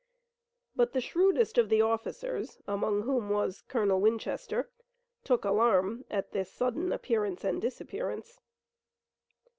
But 0.75 0.93
the 0.93 0.99
shrewdest 0.99 1.59
of 1.59 1.69
the 1.69 1.83
officers, 1.83 2.57
among 2.65 3.03
whom 3.03 3.29
was 3.29 3.61
Colonel 3.67 4.01
Winchester, 4.01 4.71
took 5.23 5.45
alarm 5.45 6.05
at 6.09 6.31
this 6.31 6.51
sudden 6.51 6.91
appearance 6.91 7.43
and 7.43 7.61
disappearance. 7.61 8.39